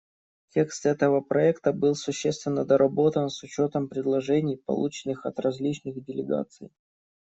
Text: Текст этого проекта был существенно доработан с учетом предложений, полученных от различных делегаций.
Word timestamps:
Текст 0.49 0.87
этого 0.87 1.21
проекта 1.21 1.73
был 1.73 1.93
существенно 1.93 2.65
доработан 2.65 3.29
с 3.29 3.43
учетом 3.43 3.87
предложений, 3.87 4.57
полученных 4.65 5.27
от 5.27 5.39
различных 5.39 6.03
делегаций. 6.03 6.71